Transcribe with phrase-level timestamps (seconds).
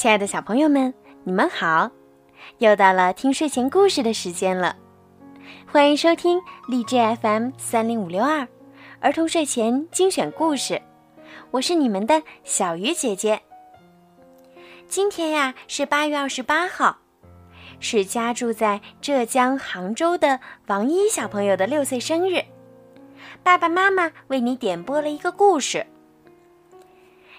[0.00, 0.94] 亲爱的小朋友们，
[1.24, 1.90] 你们好！
[2.56, 4.74] 又到了听睡前故事的时间了，
[5.70, 8.48] 欢迎收听荔枝 FM 三零五六二
[9.00, 10.80] 儿童睡前精选故事，
[11.50, 13.42] 我是你们的小鱼姐姐。
[14.88, 16.96] 今天呀是八月二十八号，
[17.78, 22.42] 是家住在浙江杭州的王一小朋友的六岁生日，
[23.42, 25.86] 爸爸妈妈为你点播了一个故事。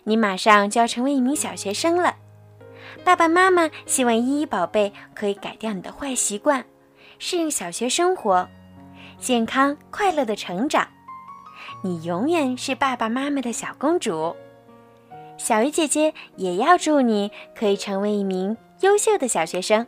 [0.04, 2.18] 你马上就要成为一名小学生了，
[3.04, 6.66] 爸爸妈妈希望依依宝贝可以改掉你的坏习惯，
[7.20, 8.48] 适应小学生活，
[9.18, 10.88] 健康快乐的成长。
[11.84, 14.36] 你永远是爸爸妈妈的小公主。
[15.38, 19.88] 小鱼姐姐也要祝你可以成为一名优秀的小学生。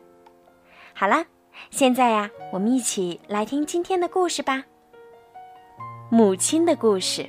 [0.94, 1.26] 好啦，
[1.70, 4.64] 现在呀，我们一起来听今天的故事吧。
[6.10, 7.28] 母亲的故事。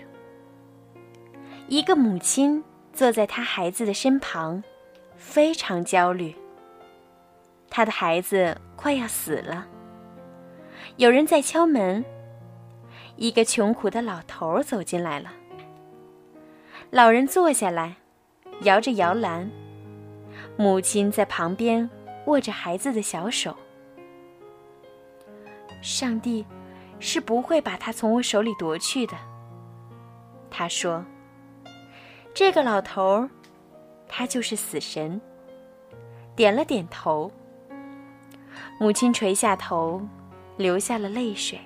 [1.69, 2.65] 一个母亲。
[2.95, 4.63] 坐在她孩子的身旁，
[5.25, 6.37] 非常焦虑。
[7.71, 9.67] 他的孩子快要死了。
[10.97, 12.05] 有人在敲门，
[13.17, 15.33] 一个穷苦的老头走进来了。
[16.91, 17.97] 老人坐下来，
[18.61, 19.51] 摇着摇篮，
[20.57, 21.89] 母亲在旁边
[22.27, 23.57] 握着孩子的小手。
[25.83, 26.47] 上帝
[27.01, 29.17] 是不会把他从我手里夺去的，
[30.51, 31.05] 他说。
[32.33, 33.29] 这个老头，
[34.17, 35.21] 他就是死神。
[36.37, 37.33] 点了点头。
[38.79, 40.01] 母亲垂下头，
[40.57, 41.61] 流下了泪水。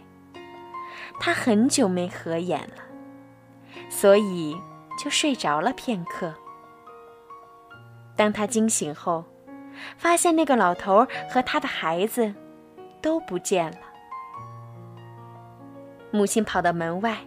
[1.21, 2.83] 他很久没合眼了，
[3.91, 4.57] 所以
[4.99, 6.33] 就睡着了片刻。
[8.17, 9.25] 当他惊醒后，
[9.99, 12.35] 发现那个老头和他的孩子
[13.03, 13.79] 都不见了。
[16.11, 17.19] 母亲跑到门外，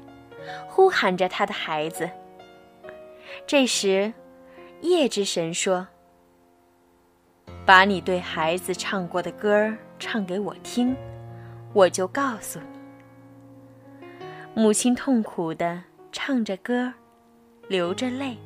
[0.67, 2.09] 呼喊着他的孩子。
[3.45, 4.11] 这时，
[4.81, 5.87] 夜之神说
[7.65, 10.95] ：“把你对孩子唱过的歌唱给我听，
[11.73, 14.07] 我就告诉你。”
[14.53, 15.81] 母亲痛苦地
[16.11, 16.91] 唱着歌，
[17.67, 18.37] 流着泪。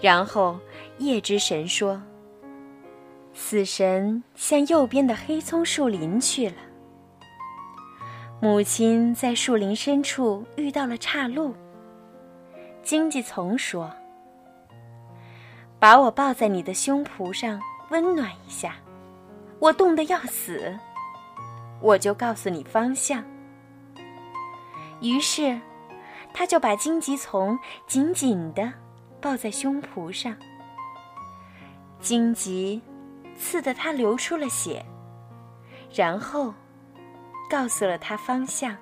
[0.00, 0.58] 然后，
[0.98, 2.02] 夜之神说
[3.32, 6.56] ：“死神向右边的黑松树林去了。”
[8.42, 11.54] 母亲在树林深处遇到了岔路。
[12.82, 13.90] 荆棘丛说
[15.82, 18.76] ：“把我抱在你的胸脯上，温暖一下，
[19.58, 20.78] 我冻得要死。
[21.80, 23.24] 我就告诉你方向。”
[25.02, 25.60] 于是，
[26.32, 28.72] 他就把荆棘丛紧紧地
[29.20, 30.36] 抱在胸脯上。
[31.98, 32.80] 荆棘
[33.36, 34.86] 刺得他流出了血，
[35.92, 36.54] 然后
[37.50, 38.76] 告诉了他方向。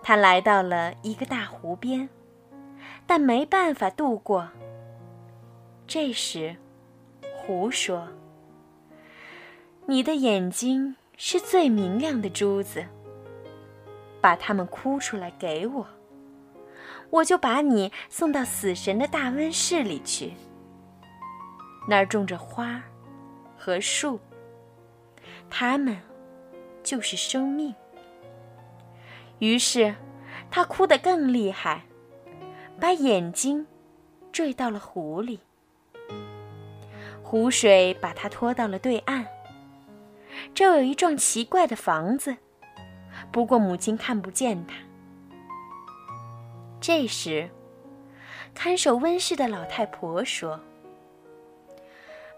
[0.00, 2.08] 他来到了一个大湖边。
[3.04, 4.48] 但没办法渡过。
[5.92, 6.54] 这时，
[7.34, 8.06] 湖说
[9.86, 12.86] ：“你的眼睛是最明亮的珠子，
[14.20, 15.84] 把它们哭出来给我，
[17.10, 20.32] 我就把你送到死神的大温室里去。
[21.88, 22.80] 那儿种着花
[23.58, 24.20] 和树，
[25.50, 25.98] 它们
[26.84, 27.74] 就是生命。”
[29.40, 29.92] 于是，
[30.52, 31.82] 他哭得更厉害。
[32.78, 33.66] 把眼睛
[34.30, 35.40] 坠到了湖里，
[37.30, 39.24] 湖水把他拖到了对岸。
[40.52, 42.36] 这有一幢奇怪的房子，
[43.30, 44.74] 不过母亲看不见它。
[46.80, 47.48] 这时，
[48.52, 50.58] 看守温室的老太婆说：“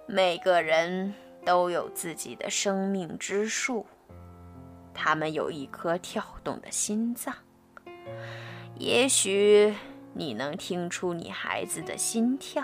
[0.04, 3.86] 每个人都有自己的生命之树，
[4.92, 7.34] 他们有一颗跳动的心脏，
[8.76, 9.74] 也许。”
[10.14, 12.62] 你能听出你孩子的心跳？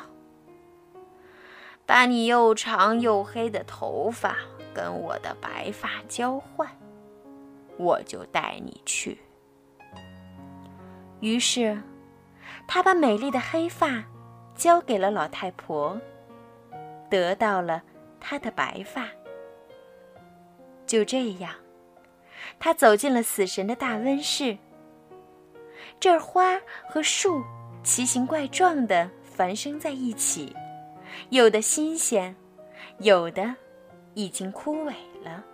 [1.89, 4.37] 把你又长又黑的头发
[4.75, 6.69] 跟我的白发交换，
[7.79, 9.19] 我就带你去。
[11.21, 11.81] 于是，
[12.67, 14.05] 他把美丽的黑发
[14.55, 15.99] 交给了老太婆，
[17.09, 17.83] 得到了
[18.21, 19.09] 她的白发。
[20.87, 21.55] 就这样，
[22.59, 24.59] 他走进了死神的大温室。
[25.99, 27.43] 这儿花和树
[27.83, 30.55] 奇形怪状的繁生在一起，
[31.31, 32.35] 有的新鲜，
[32.99, 33.55] 有的
[34.15, 34.93] 已经枯萎
[35.23, 35.45] 了。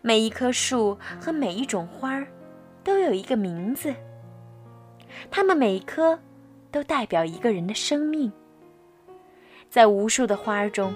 [0.00, 2.26] 每一棵树和每一种花儿
[2.82, 3.94] 都有一个名字，
[5.30, 6.18] 它们每一棵
[6.70, 8.32] 都代表一个人的生命。
[9.68, 10.92] 在无数的花儿中，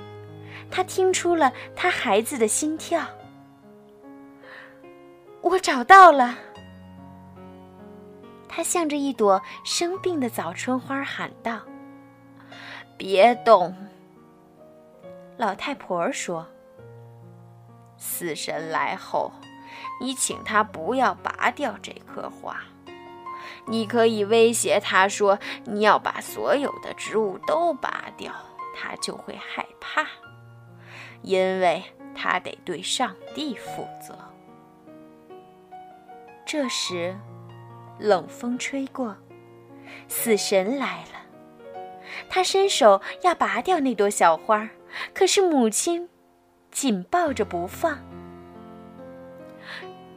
[0.70, 3.06] 他听出了他孩子的心跳。
[5.42, 6.36] 我找到了。
[8.48, 11.60] 他向着一朵生病的早春花喊道
[12.96, 13.74] ：“别动。”
[15.36, 16.46] 老太婆说
[17.98, 19.32] ：“死神来后，
[20.00, 22.60] 你请他不要拔掉这棵花。
[23.66, 28.32] 你可以威胁他说，你要把所有的植物都拔掉，
[28.74, 30.06] 他就会害怕，
[31.22, 31.82] 因为
[32.14, 34.16] 他得对上帝负责。”
[36.46, 37.16] 这时，
[37.98, 39.16] 冷风吹过，
[40.06, 41.25] 死神来了，
[42.28, 44.70] 他伸手要拔掉那朵小花。
[45.12, 46.08] 可是母亲
[46.70, 47.98] 紧抱着不放，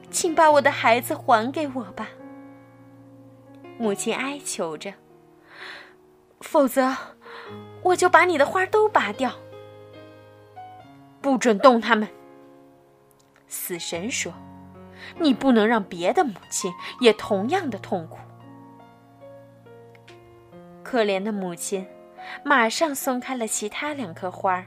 [0.09, 2.07] 请把我的孩子还给我吧。
[3.77, 4.93] 母亲哀求着，
[6.39, 6.95] 否则
[7.81, 9.33] 我就把你的花都拔掉，
[11.19, 12.07] 不准动他们。
[13.47, 14.31] 死神说
[15.19, 18.17] ：“你不能让别的母亲也同样的痛苦。”
[20.89, 21.85] 可怜的母亲。
[22.43, 24.65] 马上松开了其他两颗花儿。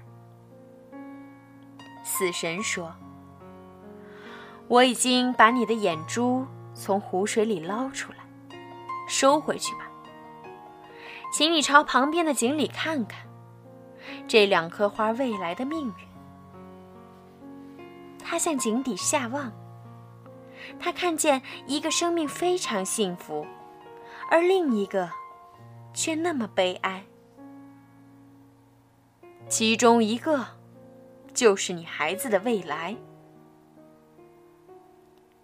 [2.05, 2.95] 死神说
[4.69, 8.19] ：“我已经把你的眼珠从湖水里捞出来，
[9.09, 9.91] 收回去吧。
[11.33, 13.27] 请你朝旁边的井里看看，
[14.29, 15.95] 这两颗花未来的命运。”
[18.25, 19.53] 他向井底下望，
[20.79, 23.45] 他看见一个生命非常幸福，
[24.31, 25.11] 而另一个
[25.93, 27.05] 却那么悲哀。
[29.49, 30.47] 其中一个，
[31.35, 32.97] 就是你孩子的未来。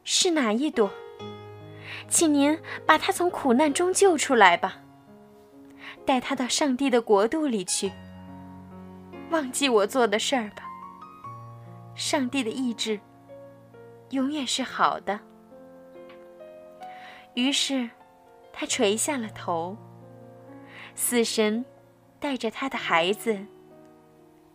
[0.05, 0.91] 是哪一朵？
[2.09, 4.79] 请您把他从苦难中救出来吧，
[6.07, 7.93] 带他到上帝的国度里去。
[9.31, 10.65] 忘记我做的事儿吧。
[11.95, 12.99] 上帝的意志
[14.11, 15.21] 永远是好的。
[17.35, 17.91] 于是，
[18.53, 19.77] 他垂下了头。
[21.01, 21.65] 死神
[22.19, 23.39] 带着他的孩子。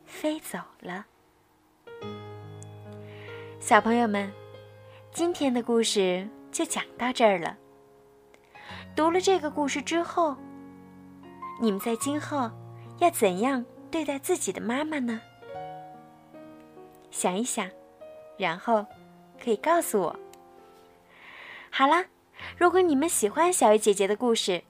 [0.05, 1.05] 飞走了。
[3.61, 4.29] 小朋友们，
[5.13, 7.57] 今天的故事就讲到这儿了。
[8.93, 10.35] 读了这个故事之后，
[11.61, 12.51] 你们在今后
[12.99, 15.21] 要怎样对待自己的妈妈呢？
[17.09, 17.67] 想一想，
[18.37, 18.85] 然后
[19.41, 20.19] 可以告诉我。
[21.71, 22.05] 好啦，
[22.57, 24.61] 如果你们喜欢小鱼姐姐的故事。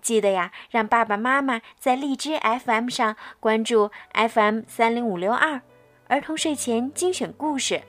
[0.00, 5.60] 记得呀，让爸爸妈妈在荔枝 FM 上关注 FM 三零五六二
[6.08, 7.82] 儿童睡前精选故事，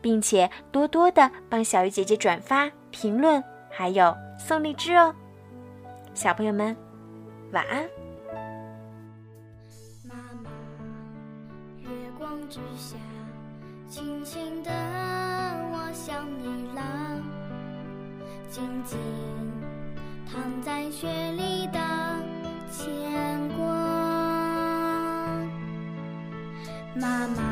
[0.00, 5.14] 并且多多的帮小鱼姐姐转发、评论，还有送荔枝哦。
[6.14, 6.76] 小朋友们，
[7.52, 7.82] 晚安。
[10.08, 10.14] 妈
[10.44, 10.50] 妈，
[11.80, 11.88] 月
[12.18, 12.96] 光之下，
[13.88, 17.20] 轻轻的我想你了，
[18.48, 19.61] 静静。
[20.32, 21.78] 藏在雪里的
[22.70, 22.86] 牵
[23.54, 23.66] 挂，
[26.94, 27.42] 妈妈，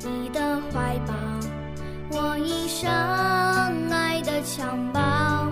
[0.00, 1.14] 你的怀抱，
[2.10, 2.90] 我一生
[3.90, 5.48] 爱的襁褓，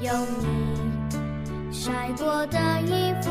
[0.00, 3.29] 有你晒过的衣服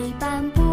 [0.00, 0.69] 陪伴不